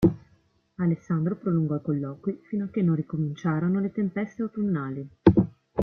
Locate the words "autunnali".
4.41-5.07